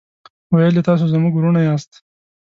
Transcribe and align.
ویل 0.53 0.75
یې 0.77 0.83
تاسو 0.89 1.03
زموږ 1.13 1.33
ورونه 1.35 1.59
یاست. 1.67 1.91